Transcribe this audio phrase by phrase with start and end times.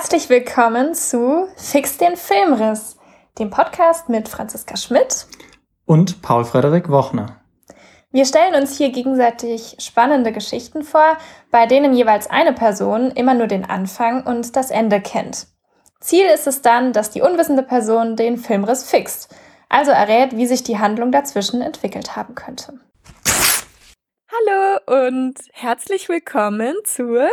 [0.00, 2.96] Herzlich willkommen zu Fix den Filmriss,
[3.40, 5.26] dem Podcast mit Franziska Schmidt
[5.86, 7.40] und Paul Frederik Wochner.
[8.12, 11.18] Wir stellen uns hier gegenseitig spannende Geschichten vor,
[11.50, 15.48] bei denen jeweils eine Person immer nur den Anfang und das Ende kennt.
[15.98, 19.34] Ziel ist es dann, dass die unwissende Person den Filmriss fixt,
[19.68, 22.78] also errät, wie sich die Handlung dazwischen entwickelt haben könnte.
[24.30, 27.28] Hallo und herzlich willkommen zur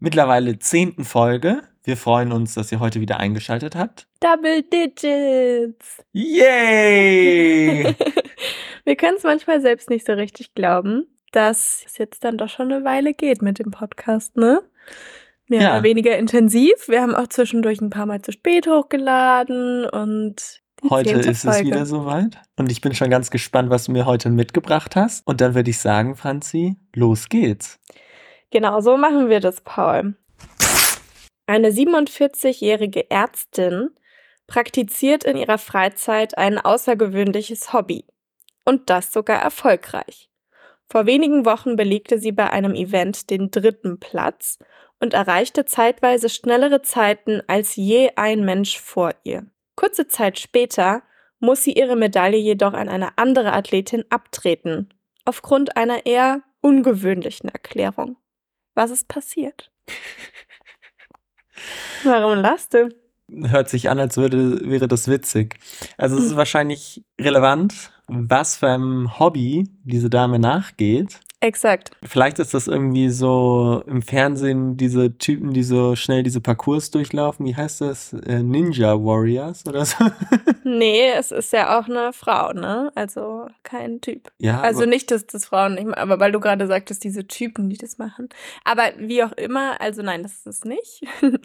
[0.00, 1.62] mittlerweile zehnten Folge.
[1.82, 4.06] Wir freuen uns, dass ihr heute wieder eingeschaltet habt.
[4.20, 6.02] Double Digits!
[6.12, 7.96] Yay!
[8.84, 12.70] Wir können es manchmal selbst nicht so richtig glauben, dass es jetzt dann doch schon
[12.70, 14.62] eine Weile geht mit dem Podcast, ne?
[15.48, 15.72] Mehr ja.
[15.72, 16.88] oder weniger intensiv.
[16.88, 21.84] Wir haben auch zwischendurch ein paar Mal zu spät hochgeladen und Heute ist es wieder
[21.84, 22.38] soweit.
[22.56, 25.26] Und ich bin schon ganz gespannt, was du mir heute mitgebracht hast.
[25.26, 27.78] Und dann würde ich sagen, Franzi, los geht's.
[28.50, 30.14] Genau, so machen wir das, Paul.
[31.50, 33.90] Eine 47-jährige Ärztin
[34.46, 38.04] praktiziert in ihrer Freizeit ein außergewöhnliches Hobby.
[38.64, 40.30] Und das sogar erfolgreich.
[40.88, 44.60] Vor wenigen Wochen belegte sie bei einem Event den dritten Platz
[45.00, 49.44] und erreichte zeitweise schnellere Zeiten als je ein Mensch vor ihr.
[49.74, 51.02] Kurze Zeit später
[51.40, 58.18] muss sie ihre Medaille jedoch an eine andere Athletin abtreten, aufgrund einer eher ungewöhnlichen Erklärung.
[58.76, 59.72] Was ist passiert?
[62.04, 62.88] Warum lachst du?
[63.32, 65.58] Hört sich an, als würde, wäre das witzig.
[65.96, 66.36] Also es ist hm.
[66.36, 71.20] wahrscheinlich relevant, was für ein Hobby diese Dame nachgeht.
[71.42, 71.90] Exakt.
[72.02, 77.46] Vielleicht ist das irgendwie so im Fernsehen diese Typen, die so schnell diese Parcours durchlaufen.
[77.46, 78.12] Wie heißt das?
[78.12, 80.04] Äh, Ninja Warriors oder so?
[80.64, 82.92] nee, es ist ja auch eine Frau, ne?
[82.94, 84.30] Also kein Typ.
[84.38, 84.60] Ja.
[84.60, 87.78] Also nicht, dass das Frauen nicht machen, aber weil du gerade sagtest, diese Typen, die
[87.78, 88.28] das machen.
[88.64, 91.04] Aber wie auch immer, also nein, das ist es nicht.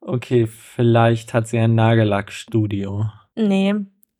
[0.00, 3.06] okay, vielleicht hat sie ein Nagellackstudio.
[3.34, 3.74] Nee,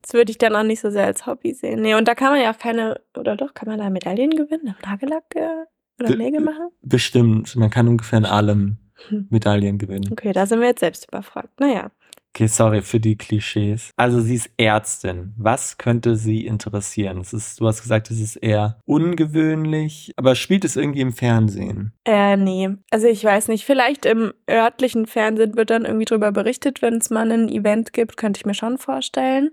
[0.05, 1.81] das würde ich dann auch nicht so sehr als Hobby sehen.
[1.81, 4.75] Nee, und da kann man ja auch keine, oder doch, kann man da Medaillen gewinnen,
[4.85, 5.65] Nagellack äh,
[5.99, 6.69] oder Nägel machen?
[6.83, 7.57] Bestimmt.
[7.57, 8.77] Man kann ungefähr in allem
[9.09, 9.29] hm.
[9.31, 10.11] Medaillen gewinnen.
[10.13, 11.59] Okay, da sind wir jetzt selbst überfragt.
[11.59, 11.91] Naja.
[12.37, 13.91] Okay, sorry für die Klischees.
[13.97, 15.33] Also sie ist Ärztin.
[15.39, 17.19] Was könnte sie interessieren?
[17.21, 21.93] Es ist, du hast gesagt, es ist eher ungewöhnlich, aber spielt es irgendwie im Fernsehen?
[22.05, 22.71] Äh, nee.
[22.91, 23.65] Also ich weiß nicht.
[23.65, 28.17] Vielleicht im örtlichen Fernsehen wird dann irgendwie drüber berichtet, wenn es mal ein Event gibt,
[28.17, 29.53] könnte ich mir schon vorstellen.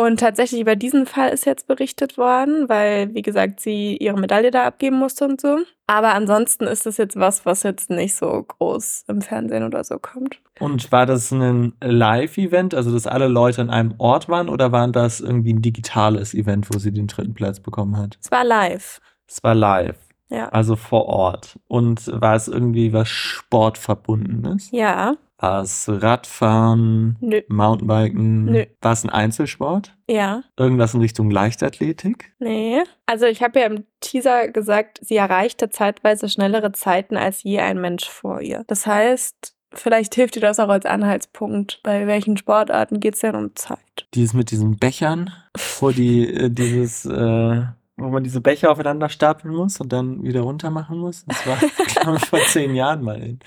[0.00, 4.50] Und tatsächlich über diesen Fall ist jetzt berichtet worden, weil, wie gesagt, sie ihre Medaille
[4.50, 5.58] da abgeben musste und so.
[5.86, 9.98] Aber ansonsten ist das jetzt was, was jetzt nicht so groß im Fernsehen oder so
[9.98, 10.40] kommt.
[10.58, 14.88] Und war das ein Live-Event, also dass alle Leute an einem Ort waren, oder war
[14.88, 18.16] das irgendwie ein digitales Event, wo sie den dritten Platz bekommen hat?
[18.22, 19.02] Es war live.
[19.28, 19.98] Es war live.
[20.30, 20.48] Ja.
[20.48, 21.58] Also vor Ort.
[21.68, 24.70] Und war es irgendwie was Sportverbundenes?
[24.70, 25.16] Ja.
[25.40, 27.16] War es Radfahren?
[27.20, 27.40] Nö.
[27.48, 28.44] Mountainbiken?
[28.44, 28.66] Nö.
[28.82, 29.96] War es ein Einzelsport?
[30.06, 30.42] Ja.
[30.58, 32.32] Irgendwas in Richtung Leichtathletik?
[32.38, 32.82] Nee.
[33.06, 37.80] Also ich habe ja im Teaser gesagt, sie erreichte zeitweise schnellere Zeiten als je ein
[37.80, 38.64] Mensch vor ihr.
[38.66, 41.80] Das heißt, vielleicht hilft dir das auch als Anhaltspunkt.
[41.82, 43.78] Bei welchen Sportarten geht es denn um Zeit?
[44.14, 45.32] Dieses mit diesen Bechern,
[45.80, 47.62] wo die äh, dieses äh,
[48.00, 51.24] wo man diese Becher aufeinander stapeln muss und dann wieder runter machen muss.
[51.26, 51.56] Das war,
[51.86, 53.20] glaube ich, vor zehn Jahren mal.
[53.22, 53.40] In.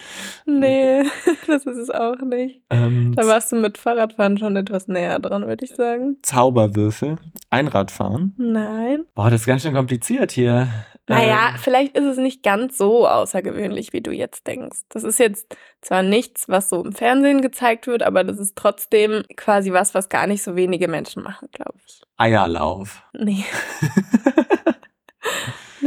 [0.45, 1.03] Nee,
[1.47, 2.61] das ist es auch nicht.
[2.69, 6.17] Ähm, da warst du mit Fahrradfahren schon etwas näher dran, würde ich sagen.
[6.21, 7.17] Zauberwürfel,
[7.49, 8.33] Einradfahren.
[8.37, 9.05] Nein.
[9.15, 10.67] Boah, das ist ganz schön kompliziert hier.
[11.07, 14.79] Naja, ähm, vielleicht ist es nicht ganz so außergewöhnlich, wie du jetzt denkst.
[14.89, 19.23] Das ist jetzt zwar nichts, was so im Fernsehen gezeigt wird, aber das ist trotzdem
[19.35, 22.01] quasi was, was gar nicht so wenige Menschen machen, glaube ich.
[22.15, 23.03] Eierlauf.
[23.13, 23.43] Nee.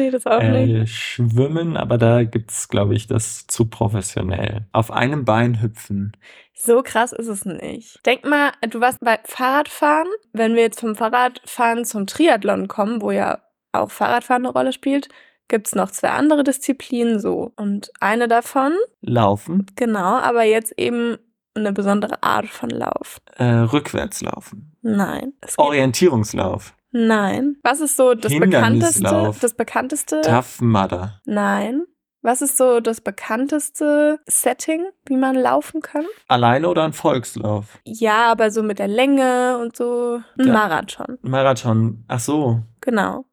[0.06, 0.94] nee, das auch äh, nicht.
[0.94, 4.66] Schwimmen, aber da gibt es, glaube ich, das zu professionell.
[4.72, 6.12] Auf einem Bein hüpfen.
[6.54, 8.04] So krass ist es nicht.
[8.06, 10.08] Denk mal, du warst bei Fahrradfahren.
[10.32, 13.40] Wenn wir jetzt vom Fahrradfahren zum Triathlon kommen, wo ja
[13.72, 15.08] auch Fahrradfahren eine Rolle spielt,
[15.48, 17.52] gibt es noch zwei andere Disziplinen so.
[17.56, 18.72] Und eine davon.
[19.00, 19.66] Laufen.
[19.76, 21.18] Genau, aber jetzt eben
[21.54, 23.18] eine besondere Art von Lauf.
[23.36, 24.76] Äh, rückwärtslaufen.
[24.82, 25.32] Nein.
[25.56, 26.75] Orientierungslauf.
[26.98, 27.56] Nein.
[27.62, 29.34] Was ist so das bekannteste?
[29.38, 30.22] Das bekannteste?
[30.22, 31.20] Tough Mudder.
[31.26, 31.84] Nein.
[32.22, 36.06] Was ist so das bekannteste Setting, wie man laufen kann?
[36.26, 37.78] Alleine oder ein Volkslauf?
[37.84, 40.22] Ja, aber so mit der Länge und so.
[40.38, 41.18] Ein Marathon.
[41.20, 42.04] Marathon.
[42.08, 42.62] Ach so.
[42.80, 43.26] Genau.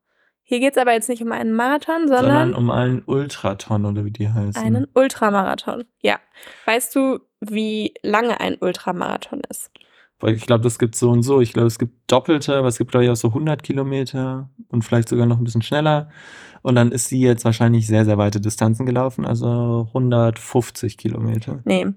[0.44, 4.04] Hier geht es aber jetzt nicht um einen Marathon, sondern, sondern um einen Ultraton oder
[4.04, 4.62] wie die heißen.
[4.62, 6.19] Einen Ultramarathon, ja.
[6.65, 9.71] Weißt du, wie lange ein Ultramarathon ist?
[10.24, 11.42] Weil ich glaube, das gibt so und so.
[11.42, 14.81] Ich glaube, es gibt doppelte, aber es gibt, glaube ich, auch so 100 Kilometer und
[14.86, 16.08] vielleicht sogar noch ein bisschen schneller.
[16.63, 21.60] Und dann ist sie jetzt wahrscheinlich sehr, sehr weite Distanzen gelaufen, also 150 Kilometer.
[21.65, 21.88] Nee.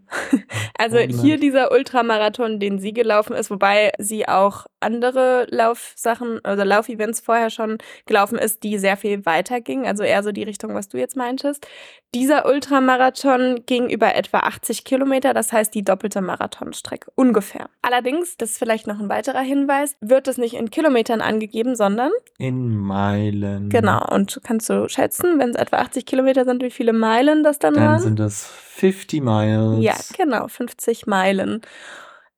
[0.78, 7.20] Also hier dieser Ultramarathon, den sie gelaufen ist, wobei sie auch andere Laufsachen, also Laufevents
[7.20, 10.88] vorher schon gelaufen ist, die sehr viel weiter gingen, also eher so die Richtung, was
[10.88, 11.66] du jetzt meintest.
[12.14, 17.68] Dieser Ultramarathon ging über etwa 80 Kilometer, das heißt die doppelte Marathonstrecke, ungefähr.
[17.82, 22.12] Allerdings, das ist vielleicht noch ein weiterer Hinweis, wird es nicht in Kilometern angegeben, sondern
[22.38, 23.70] in Meilen.
[23.70, 27.58] Genau, und kannst du schätzen, wenn es etwa 80 Kilometer sind, wie viele Meilen das
[27.58, 27.92] dann, dann waren?
[27.92, 29.84] Dann sind das 50 Miles.
[29.84, 31.62] Ja, genau, 50 Meilen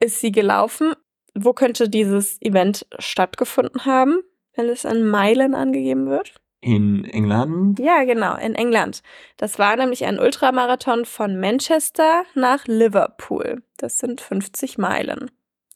[0.01, 0.93] ist sie gelaufen.
[1.35, 4.21] Wo könnte dieses Event stattgefunden haben,
[4.57, 6.35] wenn es in Meilen angegeben wird?
[6.61, 7.79] In England?
[7.79, 9.03] Ja, genau, in England.
[9.37, 13.63] Das war nämlich ein Ultramarathon von Manchester nach Liverpool.
[13.77, 15.31] Das sind 50 Meilen.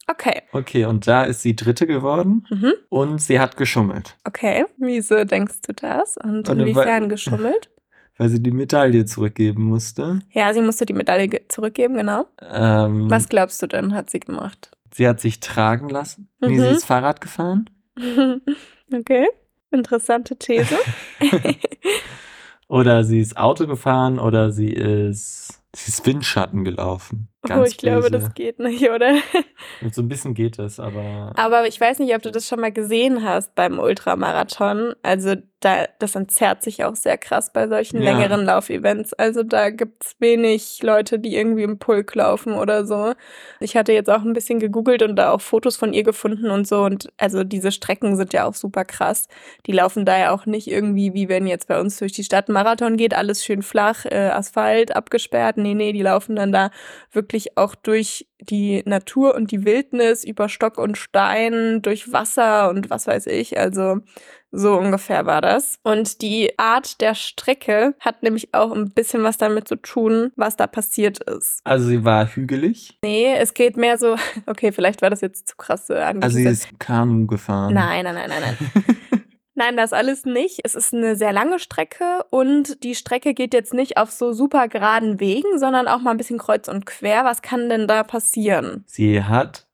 [0.07, 0.41] Okay.
[0.51, 2.73] Okay, und da ist sie Dritte geworden Mhm.
[2.89, 4.65] und sie hat geschummelt, Okay.
[4.77, 6.17] Wieso denkst du das?
[6.17, 7.69] Und Warte, inwiefern weil- geschummelt?
[8.17, 10.19] weil sie die Medaille zurückgeben musste.
[10.31, 12.25] Ja, sie musste die Medaille ge- zurückgeben, genau.
[12.41, 14.71] Ähm, Was glaubst du denn, hat sie gemacht?
[14.93, 16.29] Sie hat sich tragen lassen.
[16.39, 16.59] Nee, Mhm.
[16.59, 17.69] sie ist Fahrrad gefahren.
[18.93, 19.27] okay.
[19.71, 20.75] Interessante These.
[22.67, 27.27] Oder sie ist Auto gefahren oder sie ist, sie ist Windschatten gelaufen.
[27.45, 28.11] Ganz oh, ich glaube, böse.
[28.11, 29.15] das geht nicht, oder?
[29.81, 32.61] Und so ein bisschen geht es, aber Aber ich weiß nicht, ob du das schon
[32.61, 34.93] mal gesehen hast beim Ultramarathon.
[35.03, 38.11] Also da, das entzerrt sich auch sehr krass bei solchen Ja.
[38.11, 39.13] längeren Laufevents.
[39.13, 43.13] Also da gibt's wenig Leute, die irgendwie im Pulk laufen oder so.
[43.61, 46.67] Ich hatte jetzt auch ein bisschen gegoogelt und da auch Fotos von ihr gefunden und
[46.67, 46.83] so.
[46.83, 49.27] Und also diese Strecken sind ja auch super krass.
[49.65, 52.49] Die laufen da ja auch nicht irgendwie, wie wenn jetzt bei uns durch die Stadt
[52.49, 55.55] ein Marathon geht, alles schön flach, äh, Asphalt abgesperrt.
[55.57, 56.71] Nee, nee, die laufen dann da
[57.13, 62.89] wirklich auch durch die Natur und die Wildnis, über Stock und Stein, durch Wasser und
[62.89, 63.57] was weiß ich.
[63.57, 63.99] Also
[64.55, 65.79] so ungefähr war das.
[65.83, 70.55] Und die Art der Strecke hat nämlich auch ein bisschen was damit zu tun, was
[70.55, 71.59] da passiert ist.
[71.63, 72.99] also sie war hügelig.
[73.03, 74.15] Nee, es geht mehr so,
[74.45, 76.71] okay, vielleicht war das jetzt zu krass äh, Also sie angesetzt.
[76.71, 77.73] ist Kanu gefahren.
[77.73, 78.83] Nein, nein, nein, nein, nein.
[79.55, 80.61] Nein, das alles nicht.
[80.63, 84.67] Es ist eine sehr lange Strecke und die Strecke geht jetzt nicht auf so super
[84.67, 87.23] geraden Wegen, sondern auch mal ein bisschen kreuz und quer.
[87.23, 88.83] Was kann denn da passieren?
[88.87, 89.67] Sie hat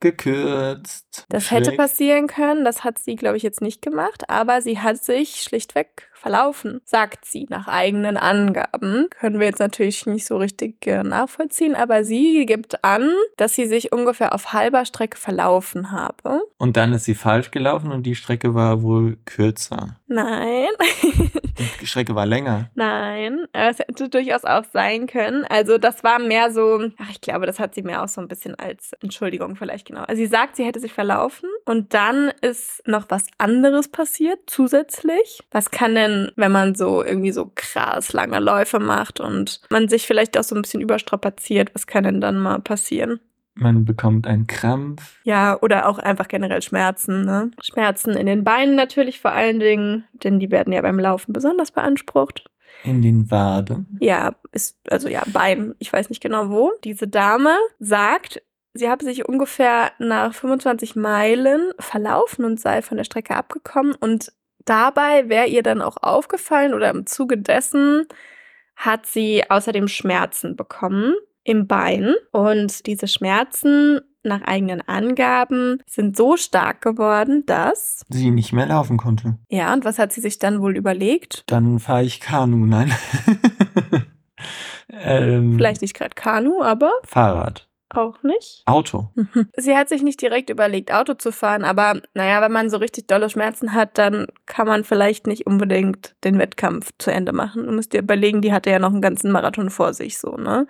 [0.00, 1.26] abgekürzt.
[1.28, 1.76] Das hätte Schräg.
[1.78, 6.08] passieren können, das hat sie, glaube ich, jetzt nicht gemacht, aber sie hat sich schlichtweg
[6.14, 9.06] verlaufen, sagt sie nach eigenen Angaben.
[9.10, 13.66] Können wir jetzt natürlich nicht so richtig äh, nachvollziehen, aber sie gibt an, dass sie
[13.66, 16.42] sich ungefähr auf halber Strecke verlaufen habe.
[16.58, 19.96] Und dann ist sie falsch gelaufen und die Strecke war wohl kürzer.
[20.08, 20.68] Nein,
[21.80, 22.70] Die Strecke war länger.
[22.74, 25.44] nein, es hätte durchaus auch sein können.
[25.44, 28.28] Also das war mehr so, ach, ich glaube, das hat sie mehr auch so ein
[28.28, 30.04] bisschen als Entschuldigung vielleicht genau.
[30.04, 35.40] Also sie sagt, sie hätte sich verlaufen und dann ist noch was anderes passiert zusätzlich.
[35.50, 40.06] Was kann denn, wenn man so irgendwie so krass lange Läufe macht und man sich
[40.06, 43.20] vielleicht auch so ein bisschen überstrapaziert, was kann denn dann mal passieren?
[43.54, 45.18] Man bekommt einen Krampf.
[45.24, 47.50] Ja, oder auch einfach generell Schmerzen, ne?
[47.62, 51.72] Schmerzen in den Beinen natürlich vor allen Dingen, denn die werden ja beim Laufen besonders
[51.72, 52.48] beansprucht.
[52.84, 53.98] In den Waden.
[54.00, 56.72] Ja, ist, also ja, Bein, ich weiß nicht genau wo.
[56.84, 58.40] Diese Dame sagt,
[58.74, 64.32] sie habe sich ungefähr nach 25 Meilen verlaufen und sei von der Strecke abgekommen und
[64.64, 68.06] dabei wäre ihr dann auch aufgefallen oder im Zuge dessen
[68.76, 76.36] hat sie außerdem Schmerzen bekommen im Bein und diese Schmerzen nach eigenen Angaben sind so
[76.36, 79.38] stark geworden, dass Sie nicht mehr laufen konnte.
[79.48, 81.44] ja, und was hat sie sich dann wohl überlegt?
[81.46, 82.66] Dann fahre ich Kanu.
[82.66, 82.92] Nein.
[84.92, 87.69] ähm, Vielleicht nicht gerade Kanu, aber Fahrrad.
[87.90, 88.62] Auch nicht.
[88.66, 89.10] Auto.
[89.56, 93.06] Sie hat sich nicht direkt überlegt, Auto zu fahren, aber naja, wenn man so richtig
[93.06, 97.66] dolle Schmerzen hat, dann kann man vielleicht nicht unbedingt den Wettkampf zu Ende machen.
[97.66, 100.66] Du musst dir überlegen, die hatte ja noch einen ganzen Marathon vor sich, so, ne?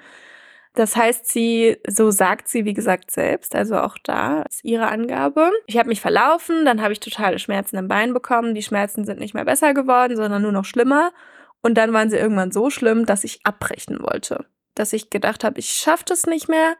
[0.74, 5.50] Das heißt, sie, so sagt sie, wie gesagt, selbst, also auch da ist ihre Angabe.
[5.66, 8.54] Ich habe mich verlaufen, dann habe ich totale Schmerzen im Bein bekommen.
[8.54, 11.10] Die Schmerzen sind nicht mehr besser geworden, sondern nur noch schlimmer.
[11.60, 14.46] Und dann waren sie irgendwann so schlimm, dass ich abbrechen wollte.
[14.74, 16.76] Dass ich gedacht habe, ich schaffe das nicht mehr.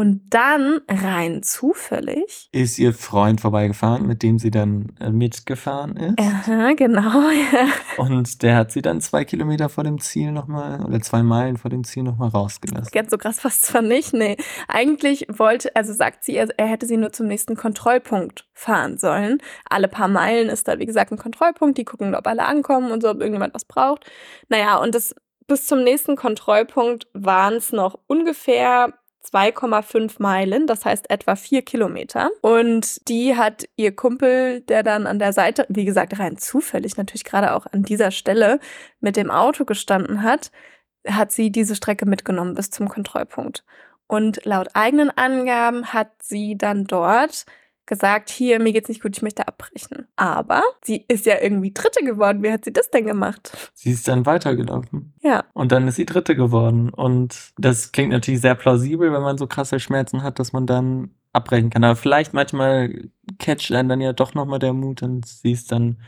[0.00, 2.48] Und dann rein zufällig.
[2.52, 6.18] Ist ihr Freund vorbeigefahren, mit dem sie dann äh, mitgefahren ist.
[6.18, 7.00] Aha, genau.
[7.52, 7.66] Ja.
[7.96, 11.70] Und der hat sie dann zwei Kilometer vor dem Ziel nochmal, oder zwei Meilen vor
[11.70, 12.90] dem Ziel nochmal rausgelassen.
[12.92, 14.12] Ganz so krass fast zwar nicht.
[14.12, 14.36] Nee.
[14.68, 19.42] Eigentlich wollte, also sagt sie, er, er hätte sie nur zum nächsten Kontrollpunkt fahren sollen.
[19.68, 21.76] Alle paar Meilen ist da, wie gesagt, ein Kontrollpunkt.
[21.76, 24.10] Die gucken, ob alle ankommen und so, ob irgendjemand was braucht.
[24.48, 25.14] Naja, und das
[25.50, 32.30] bis zum nächsten Kontrollpunkt waren es noch ungefähr 2,5 Meilen, das heißt etwa vier Kilometer.
[32.40, 37.24] Und die hat ihr Kumpel, der dann an der Seite, wie gesagt, rein zufällig natürlich
[37.24, 38.60] gerade auch an dieser Stelle
[39.00, 40.52] mit dem Auto gestanden hat,
[41.04, 43.64] hat sie diese Strecke mitgenommen bis zum Kontrollpunkt.
[44.06, 47.44] Und laut eigenen Angaben hat sie dann dort
[47.90, 50.06] gesagt, hier, mir geht's nicht gut, ich möchte abbrechen.
[50.16, 52.42] Aber sie ist ja irgendwie Dritte geworden.
[52.42, 53.70] Wie hat sie das denn gemacht?
[53.74, 55.12] Sie ist dann weitergelaufen.
[55.20, 55.44] Ja.
[55.52, 56.88] Und dann ist sie Dritte geworden.
[56.88, 61.10] Und das klingt natürlich sehr plausibel, wenn man so krasse Schmerzen hat, dass man dann
[61.32, 61.84] abbrechen kann.
[61.84, 65.98] Aber vielleicht manchmal catcht einen dann ja doch nochmal der Mut und sie ist dann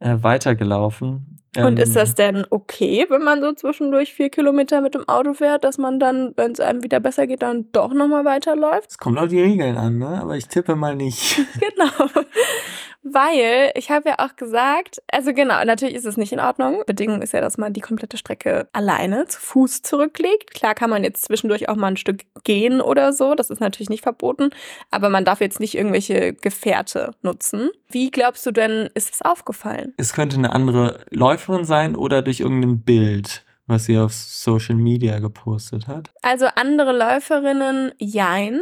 [0.00, 1.39] äh, weitergelaufen.
[1.56, 5.34] Und ist Ähm, das denn okay, wenn man so zwischendurch vier Kilometer mit dem Auto
[5.34, 8.90] fährt, dass man dann, wenn es einem wieder besser geht, dann doch nochmal weiterläuft?
[8.90, 10.20] Es kommt auf die Regeln an, ne?
[10.20, 11.40] Aber ich tippe mal nicht.
[11.60, 12.10] Genau.
[13.02, 16.82] Weil ich habe ja auch gesagt, also genau, natürlich ist es nicht in Ordnung.
[16.86, 20.52] Bedingung ist ja, dass man die komplette Strecke alleine zu Fuß zurücklegt.
[20.52, 23.90] Klar kann man jetzt zwischendurch auch mal ein Stück gehen oder so, das ist natürlich
[23.90, 24.50] nicht verboten,
[24.90, 27.70] aber man darf jetzt nicht irgendwelche Gefährte nutzen.
[27.88, 29.94] Wie glaubst du denn, ist es aufgefallen?
[29.96, 35.18] Es könnte eine andere Läuferin sein oder durch irgendein Bild, was sie auf Social Media
[35.20, 36.10] gepostet hat.
[36.22, 38.60] Also andere Läuferinnen, jein.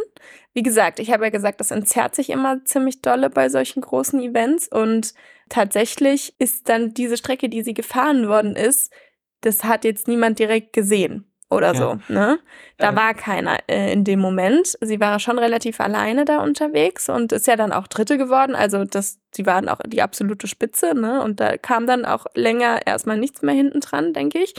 [0.55, 4.21] Wie gesagt, ich habe ja gesagt, das entzerrt sich immer ziemlich dolle bei solchen großen
[4.21, 5.15] Events und
[5.49, 8.93] tatsächlich ist dann diese Strecke, die sie gefahren worden ist,
[9.41, 11.75] das hat jetzt niemand direkt gesehen oder Ja.
[11.75, 11.99] so.
[12.13, 12.39] Ne?
[12.77, 12.97] Da Ähm.
[12.97, 14.77] war keiner äh, in dem Moment.
[14.81, 18.55] Sie war schon relativ alleine da unterwegs und ist ja dann auch Dritte geworden.
[18.55, 21.23] Also das, sie waren auch die absolute Spitze, ne?
[21.23, 24.55] Und da kam dann auch länger erstmal nichts mehr hinten dran, denke ich.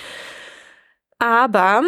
[1.19, 1.83] Aber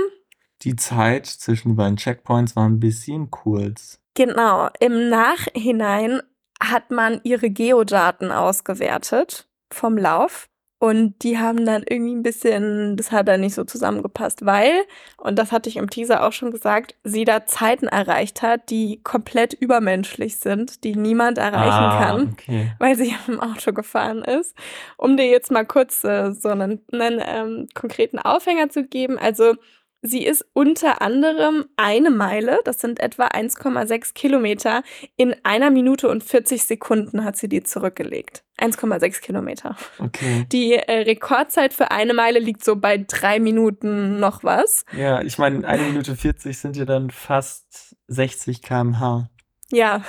[0.63, 3.99] Die Zeit zwischen den beiden Checkpoints war ein bisschen kurz.
[4.13, 6.21] Genau, im Nachhinein
[6.61, 10.49] hat man ihre Geodaten ausgewertet vom Lauf
[10.81, 14.71] und die haben dann irgendwie ein bisschen, das hat dann nicht so zusammengepasst, weil,
[15.17, 18.99] und das hatte ich im Teaser auch schon gesagt, sie da Zeiten erreicht hat, die
[19.03, 22.71] komplett übermenschlich sind, die niemand erreichen ah, kann Okay.
[22.79, 24.57] weil sie im Auto gefahren ist.
[24.97, 29.19] Um dir jetzt mal kurz äh, so einen, einen ähm, konkreten Aufhänger zu geben.
[29.19, 29.57] Also
[30.01, 34.83] sie ist unter anderem eine Meile, das sind etwa 1,6 Kilometer,
[35.15, 38.43] in einer Minute und 40 Sekunden hat sie die zurückgelegt.
[38.59, 39.75] 1,6 Kilometer.
[39.99, 40.45] Okay.
[40.51, 44.85] Die äh, Rekordzeit für eine Meile liegt so bei drei Minuten noch was.
[44.95, 49.29] Ja, ich meine, eine Minute 40 sind ja dann fast 60 km/h.
[49.71, 50.03] Ja,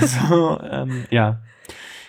[0.00, 1.42] Also, ähm, ja,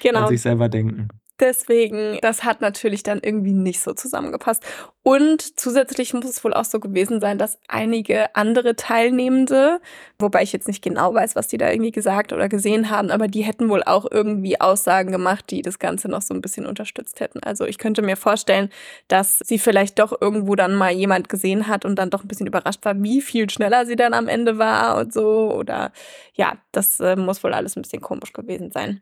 [0.02, 0.22] genau.
[0.22, 1.10] kann sich selber denken.
[1.40, 4.64] Deswegen, das hat natürlich dann irgendwie nicht so zusammengepasst.
[5.04, 9.80] Und zusätzlich muss es wohl auch so gewesen sein, dass einige andere Teilnehmende,
[10.20, 13.28] wobei ich jetzt nicht genau weiß, was die da irgendwie gesagt oder gesehen haben, aber
[13.28, 17.22] die hätten wohl auch irgendwie Aussagen gemacht, die das Ganze noch so ein bisschen unterstützt
[17.22, 17.40] hätten.
[17.42, 18.70] Also ich könnte mir vorstellen,
[19.08, 22.48] dass sie vielleicht doch irgendwo dann mal jemand gesehen hat und dann doch ein bisschen
[22.48, 25.54] überrascht war, wie viel schneller sie dann am Ende war und so.
[25.54, 25.94] Oder
[26.34, 29.02] ja, das äh, muss wohl alles ein bisschen komisch gewesen sein.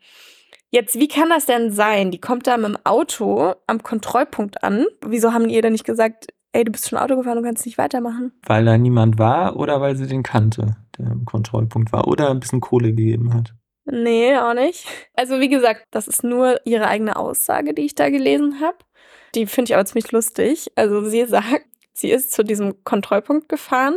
[0.69, 2.11] Jetzt, wie kann das denn sein?
[2.11, 4.85] Die kommt da mit dem Auto am Kontrollpunkt an.
[5.05, 7.65] Wieso haben die ihr denn nicht gesagt, ey, du bist schon Auto gefahren, du kannst
[7.65, 8.33] nicht weitermachen?
[8.45, 12.39] Weil da niemand war oder weil sie den kannte, der im Kontrollpunkt war oder ein
[12.39, 13.53] bisschen Kohle gegeben hat.
[13.85, 14.85] Nee, auch nicht.
[15.15, 18.77] Also wie gesagt, das ist nur ihre eigene Aussage, die ich da gelesen habe.
[19.35, 20.71] Die finde ich aber ziemlich lustig.
[20.75, 23.95] Also sie sagt, sie ist zu diesem Kontrollpunkt gefahren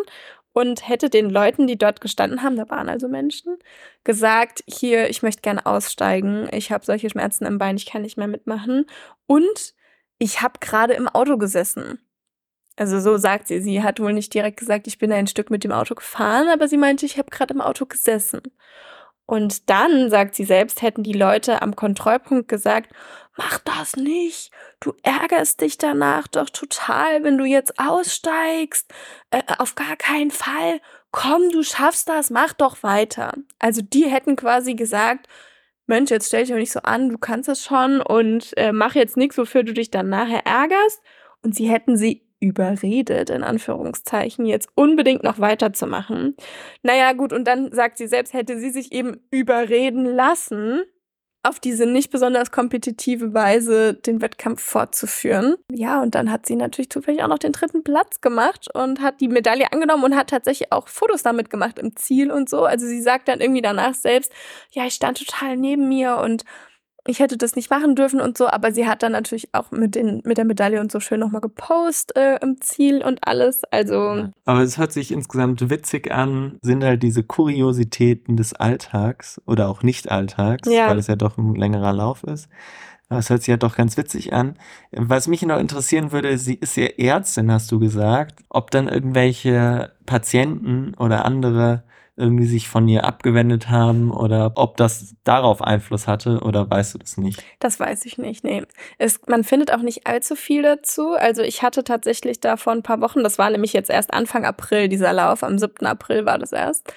[0.52, 3.58] und hätte den Leuten, die dort gestanden haben, da waren also Menschen,
[4.04, 8.16] gesagt, hier, ich möchte gerne aussteigen, ich habe solche Schmerzen im Bein, ich kann nicht
[8.16, 8.86] mehr mitmachen
[9.26, 9.74] und
[10.18, 11.98] ich habe gerade im Auto gesessen.
[12.76, 13.60] Also so sagt sie.
[13.60, 16.66] Sie hat wohl nicht direkt gesagt, ich bin ein Stück mit dem Auto gefahren, aber
[16.66, 18.40] sie meinte, ich habe gerade im Auto gesessen.
[19.30, 22.92] Und dann, sagt sie selbst, hätten die Leute am Kontrollpunkt gesagt,
[23.36, 28.92] mach das nicht, du ärgerst dich danach doch total, wenn du jetzt aussteigst,
[29.30, 30.80] äh, auf gar keinen Fall,
[31.12, 33.34] komm, du schaffst das, mach doch weiter.
[33.60, 35.28] Also die hätten quasi gesagt,
[35.86, 38.00] Mensch, jetzt stell dich doch nicht so an, du kannst es schon.
[38.00, 41.00] Und äh, mach jetzt nichts, wofür du dich dann nachher ärgerst.
[41.42, 46.36] Und sie hätten sie überredet, in Anführungszeichen, jetzt unbedingt noch weiterzumachen.
[46.82, 50.82] Naja, gut, und dann sagt sie selbst, hätte sie sich eben überreden lassen,
[51.42, 55.56] auf diese nicht besonders kompetitive Weise den Wettkampf fortzuführen.
[55.72, 59.20] Ja, und dann hat sie natürlich zufällig auch noch den dritten Platz gemacht und hat
[59.20, 62.64] die Medaille angenommen und hat tatsächlich auch Fotos damit gemacht im Ziel und so.
[62.64, 64.32] Also sie sagt dann irgendwie danach selbst,
[64.70, 66.44] ja, ich stand total neben mir und
[67.06, 69.94] ich hätte das nicht machen dürfen und so, aber sie hat dann natürlich auch mit,
[69.94, 73.62] den, mit der Medaille und so schön nochmal gepostet äh, im Ziel und alles.
[73.70, 79.68] Also, Aber es hört sich insgesamt witzig an, sind halt diese Kuriositäten des Alltags oder
[79.68, 80.88] auch Nicht-Alltags, Ja.
[80.88, 82.48] weil es ja doch ein längerer Lauf ist.
[83.08, 84.56] Das hört sich ja doch ganz witzig an.
[84.92, 88.44] Was mich noch interessieren würde, sie ist ja Ärztin, hast du gesagt.
[88.48, 91.82] Ob dann irgendwelche Patienten oder andere
[92.20, 96.98] irgendwie sich von ihr abgewendet haben oder ob das darauf Einfluss hatte oder weißt du
[96.98, 97.42] das nicht?
[97.58, 98.62] Das weiß ich nicht, nee.
[98.98, 101.14] Es, man findet auch nicht allzu viel dazu.
[101.14, 104.44] Also ich hatte tatsächlich da vor ein paar Wochen, das war nämlich jetzt erst Anfang
[104.44, 105.86] April dieser Lauf, am 7.
[105.86, 106.92] April war das erst.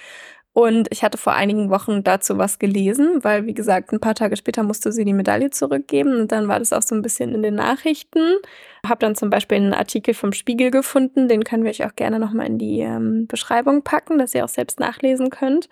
[0.54, 4.38] Und ich hatte vor einigen Wochen dazu was gelesen, weil, wie gesagt, ein paar Tage
[4.38, 6.22] später musste sie die Medaille zurückgeben.
[6.22, 8.38] Und dann war das auch so ein bisschen in den Nachrichten.
[8.86, 12.20] Habe dann zum Beispiel einen Artikel vom Spiegel gefunden, den können wir euch auch gerne
[12.20, 15.70] nochmal in die ähm, Beschreibung packen, dass ihr auch selbst nachlesen könnt.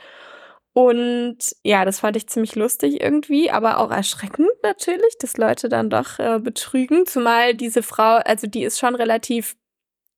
[0.73, 5.91] Und ja, das fand ich ziemlich lustig irgendwie, aber auch erschreckend natürlich, dass Leute dann
[5.91, 7.05] doch äh, betrügen.
[7.05, 9.55] Zumal diese Frau, also die ist schon relativ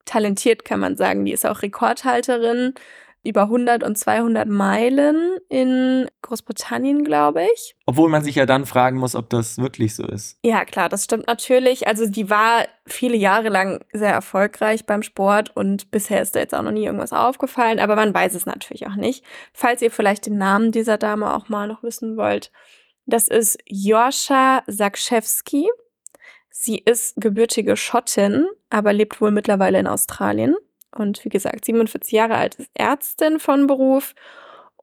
[0.05, 1.25] talentiert, kann man sagen.
[1.25, 2.75] Die ist auch Rekordhalterin
[3.23, 7.75] über 100 und 200 Meilen in Großbritannien, glaube ich.
[7.85, 10.37] Obwohl man sich ja dann fragen muss, ob das wirklich so ist.
[10.43, 11.87] Ja, klar, das stimmt natürlich.
[11.87, 16.53] Also die war viele Jahre lang sehr erfolgreich beim Sport und bisher ist da jetzt
[16.53, 19.23] auch noch nie irgendwas aufgefallen, aber man weiß es natürlich auch nicht.
[19.53, 22.51] Falls ihr vielleicht den Namen dieser Dame auch mal noch wissen wollt,
[23.05, 25.69] das ist Jorscha Sakschewski.
[26.49, 30.55] Sie ist gebürtige Schottin, aber lebt wohl mittlerweile in Australien.
[30.95, 34.13] Und wie gesagt, 47 Jahre alt ist Ärztin von Beruf.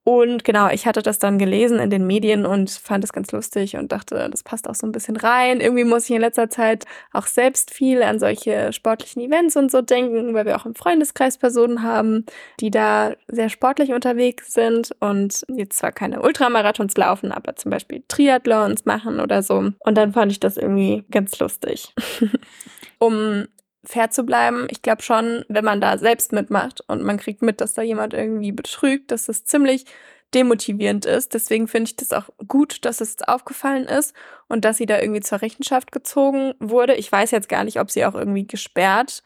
[0.03, 3.77] Und genau, ich hatte das dann gelesen in den Medien und fand es ganz lustig
[3.77, 5.61] und dachte, das passt auch so ein bisschen rein.
[5.61, 9.83] Irgendwie muss ich in letzter Zeit auch selbst viel an solche sportlichen Events und so
[9.83, 12.25] denken, weil wir auch im Freundeskreis Personen haben,
[12.61, 18.03] die da sehr sportlich unterwegs sind und jetzt zwar keine Ultramarathons laufen, aber zum Beispiel
[18.09, 19.71] Triathlons machen oder so.
[19.81, 21.95] Und dann fand ich das irgendwie ganz lustig.
[22.99, 23.45] um
[23.85, 24.67] fair zu bleiben.
[24.71, 28.15] Ich glaube schon, wenn man da selbst mitmacht und man kriegt mit, dass da jemand
[28.15, 29.87] irgendwie betrügt, dass das ziemlich
[30.35, 31.35] demotivierend ist.
[31.35, 34.15] Deswegen finde ich das auch gut, dass es aufgefallen ist
[34.49, 36.95] und dass sie da irgendwie zur Rechenschaft gezogen wurde.
[36.95, 39.23] Ich weiß jetzt gar nicht, ob sie auch irgendwie gesperrt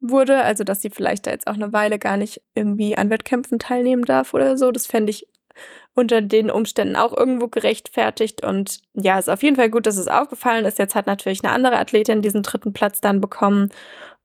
[0.00, 3.58] wurde, also dass sie vielleicht da jetzt auch eine Weile gar nicht irgendwie an Wettkämpfen
[3.58, 4.70] teilnehmen darf oder so.
[4.70, 5.26] Das fände ich
[5.94, 8.44] unter den Umständen auch irgendwo gerechtfertigt.
[8.44, 10.78] Und ja, ist auf jeden Fall gut, dass es aufgefallen ist.
[10.78, 13.70] Jetzt hat natürlich eine andere Athletin diesen dritten Platz dann bekommen.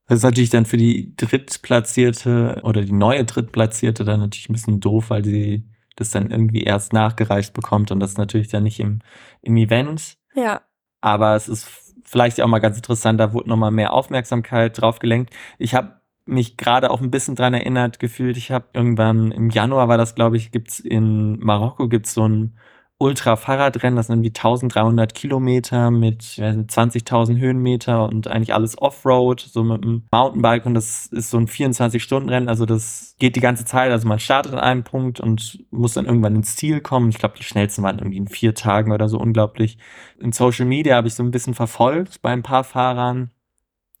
[0.08, 4.80] Das ist natürlich dann für die Drittplatzierte oder die neue Drittplatzierte dann natürlich ein bisschen
[4.80, 5.64] doof, weil sie
[5.96, 9.00] das dann irgendwie erst nachgereicht bekommt und das natürlich dann nicht im,
[9.40, 10.18] im Event.
[10.34, 10.62] Ja.
[11.00, 11.68] Aber es ist
[12.04, 15.32] vielleicht auch mal ganz interessant, da wurde nochmal mehr Aufmerksamkeit drauf gelenkt.
[15.58, 18.36] Ich habe mich gerade auch ein bisschen dran erinnert gefühlt.
[18.36, 22.56] Ich habe irgendwann im Januar war das, glaube ich, gibt's in Marokko gibt's so ein
[22.98, 29.82] Ultra-Fahrradrennen, das sind irgendwie 1300 Kilometer mit 20.000 Höhenmeter und eigentlich alles Offroad, so mit
[29.82, 34.06] einem Mountainbike und das ist so ein 24-Stunden-Rennen, also das geht die ganze Zeit, also
[34.06, 37.08] man startet an einem Punkt und muss dann irgendwann ins Ziel kommen.
[37.08, 39.78] Ich glaube, die schnellsten waren irgendwie in vier Tagen oder so unglaublich.
[40.20, 43.32] In Social Media habe ich so ein bisschen verfolgt bei ein paar Fahrern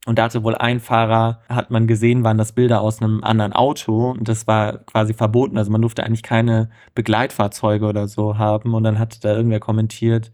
[0.04, 3.52] und da hatte wohl ein Fahrer, hat man gesehen, waren das Bilder aus einem anderen
[3.52, 5.56] Auto und das war quasi verboten.
[5.58, 8.74] Also man durfte eigentlich keine Begleitfahrzeuge oder so haben.
[8.74, 10.32] Und dann hat da irgendwer kommentiert,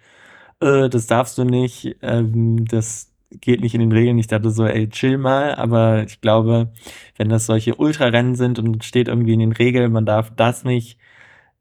[0.60, 4.18] äh, das darfst du nicht, ähm, das geht nicht in den Regeln.
[4.18, 5.54] Ich dachte so, ey, chill mal.
[5.56, 6.72] Aber ich glaube,
[7.16, 10.98] wenn das solche Ultrarennen sind und steht irgendwie in den Regeln, man darf das nicht,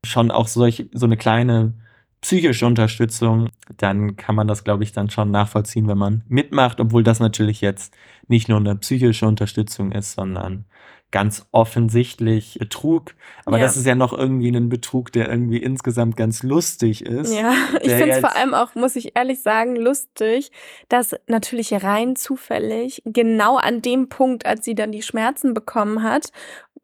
[0.06, 1.74] schon auch solch, so eine kleine
[2.22, 7.04] psychische Unterstützung, dann kann man das, glaube ich, dann schon nachvollziehen, wenn man mitmacht, obwohl
[7.04, 7.94] das natürlich jetzt
[8.28, 10.66] nicht nur eine psychische Unterstützung ist, sondern
[11.12, 13.16] ganz offensichtlich Betrug.
[13.46, 13.64] Aber ja.
[13.64, 17.34] das ist ja noch irgendwie ein Betrug, der irgendwie insgesamt ganz lustig ist.
[17.34, 20.52] Ja, ich finde es vor allem auch, muss ich ehrlich sagen, lustig,
[20.90, 26.32] dass natürlich rein zufällig genau an dem Punkt, als sie dann die Schmerzen bekommen hat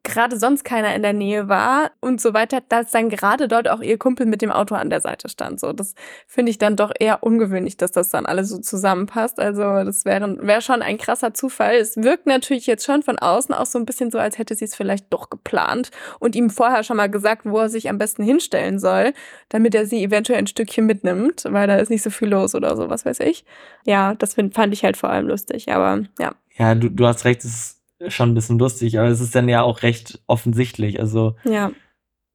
[0.03, 3.81] gerade sonst keiner in der Nähe war und so weiter, dass dann gerade dort auch
[3.81, 5.61] ihr Kumpel mit dem Auto an der Seite stand.
[5.61, 5.95] So, das
[6.27, 9.39] finde ich dann doch eher ungewöhnlich, dass das dann alles so zusammenpasst.
[9.39, 11.75] Also das wäre wär schon ein krasser Zufall.
[11.75, 14.65] Es wirkt natürlich jetzt schon von außen auch so ein bisschen so, als hätte sie
[14.65, 15.89] es vielleicht doch geplant
[16.19, 19.13] und ihm vorher schon mal gesagt, wo er sich am besten hinstellen soll,
[19.49, 22.75] damit er sie eventuell ein Stückchen mitnimmt, weil da ist nicht so viel los oder
[22.75, 23.45] so, was weiß ich.
[23.85, 26.35] Ja, das find, fand ich halt vor allem lustig, aber ja.
[26.57, 29.49] Ja, du, du hast recht, es ist schon ein bisschen lustig, aber es ist dann
[29.49, 30.99] ja auch recht offensichtlich.
[30.99, 31.71] Also ja.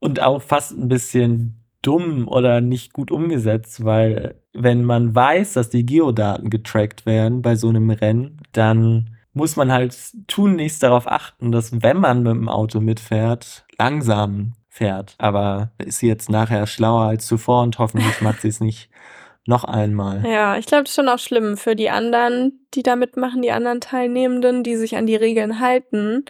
[0.00, 5.70] und auch fast ein bisschen dumm oder nicht gut umgesetzt, weil wenn man weiß, dass
[5.70, 11.52] die Geodaten getrackt werden bei so einem Rennen, dann muss man halt tunlichst darauf achten,
[11.52, 15.14] dass wenn man mit dem Auto mitfährt, langsam fährt.
[15.18, 18.90] Aber ist sie jetzt nachher schlauer als zuvor und hoffentlich macht sie es nicht
[19.48, 20.22] noch einmal.
[20.26, 23.50] Ja, ich glaube, das ist schon auch schlimm für die anderen, die da mitmachen, die
[23.50, 26.26] anderen Teilnehmenden, die sich an die Regeln halten.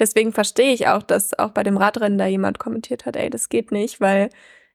[0.00, 3.50] Deswegen verstehe ich auch, dass auch bei dem Radrennen da jemand kommentiert hat, ey, das
[3.50, 4.30] geht nicht, weil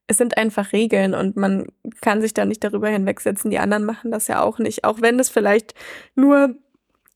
[0.08, 1.68] es sind einfach Regeln und man
[2.00, 3.52] kann sich da nicht darüber hinwegsetzen.
[3.52, 4.86] Die anderen machen das ja auch nicht.
[4.86, 5.74] Auch wenn es vielleicht
[6.16, 6.56] nur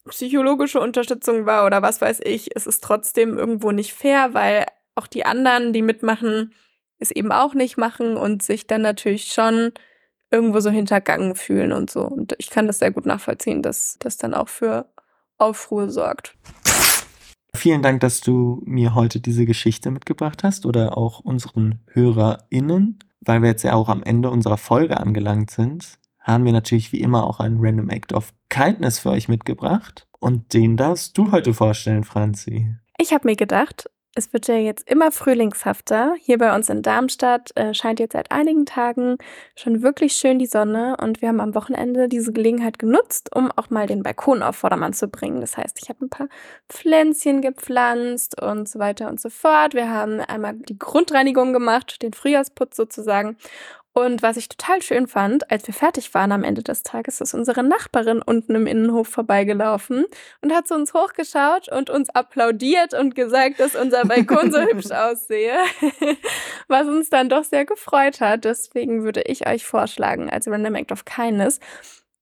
[0.09, 5.07] psychologische Unterstützung war oder was weiß ich, es ist trotzdem irgendwo nicht fair, weil auch
[5.07, 6.53] die anderen, die mitmachen,
[6.99, 9.71] es eben auch nicht machen und sich dann natürlich schon
[10.35, 12.01] irgendwo so hintergangen fühlen und so.
[12.01, 14.85] Und ich kann das sehr gut nachvollziehen, dass das dann auch für
[15.37, 16.35] Aufruhr sorgt.
[17.55, 22.99] Vielen Dank, dass du mir heute diese Geschichte mitgebracht hast oder auch unseren HörerInnen.
[23.21, 26.99] Weil wir jetzt ja auch am Ende unserer Folge angelangt sind, haben wir natürlich wie
[26.99, 30.07] immer auch einen Random Act of Kindness für euch mitgebracht.
[30.19, 32.75] Und den darfst du heute vorstellen, Franzi.
[32.97, 36.15] Ich habe mir gedacht, es wird ja jetzt immer frühlingshafter.
[36.19, 39.17] Hier bei uns in Darmstadt äh, scheint jetzt seit einigen Tagen
[39.55, 43.69] schon wirklich schön die Sonne und wir haben am Wochenende diese Gelegenheit genutzt, um auch
[43.69, 45.41] mal den Balkon auf Vordermann zu bringen.
[45.41, 46.29] Das heißt, ich habe ein paar
[46.69, 49.73] Pflänzchen gepflanzt und so weiter und so fort.
[49.73, 53.35] Wir haben einmal die Grundreinigung gemacht, den Frühjahrsputz sozusagen
[53.97, 57.33] und was ich total schön fand, als wir fertig waren am Ende des Tages, ist
[57.33, 60.05] unsere Nachbarin unten im Innenhof vorbeigelaufen
[60.41, 64.91] und hat zu uns hochgeschaut und uns applaudiert und gesagt, dass unser Balkon so hübsch
[64.91, 65.55] aussehe,
[66.67, 68.43] was uns dann doch sehr gefreut hat.
[68.43, 71.61] Deswegen würde ich euch vorschlagen, als Random Act of Kindness,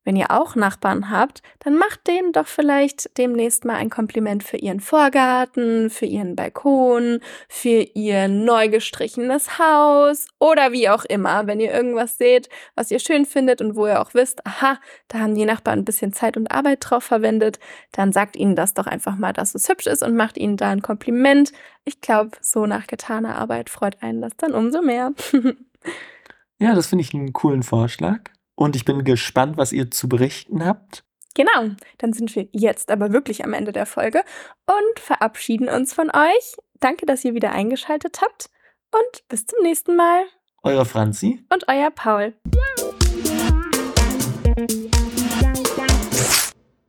[0.03, 4.57] wenn ihr auch Nachbarn habt, dann macht denen doch vielleicht demnächst mal ein Kompliment für
[4.57, 11.47] ihren Vorgarten, für ihren Balkon, für ihr neu gestrichenes Haus oder wie auch immer.
[11.47, 15.19] Wenn ihr irgendwas seht, was ihr schön findet und wo ihr auch wisst, aha, da
[15.19, 17.59] haben die Nachbarn ein bisschen Zeit und Arbeit drauf verwendet,
[17.91, 20.69] dann sagt ihnen das doch einfach mal, dass es hübsch ist und macht ihnen da
[20.69, 21.51] ein Kompliment.
[21.85, 25.13] Ich glaube, so nach getaner Arbeit freut einen das dann umso mehr.
[26.59, 28.19] ja, das finde ich einen coolen Vorschlag.
[28.55, 31.03] Und ich bin gespannt, was ihr zu berichten habt.
[31.35, 34.23] Genau, dann sind wir jetzt aber wirklich am Ende der Folge
[34.67, 36.55] und verabschieden uns von euch.
[36.79, 38.49] Danke, dass ihr wieder eingeschaltet habt
[38.91, 40.25] und bis zum nächsten Mal.
[40.61, 42.35] Eure Franzi und euer Paul.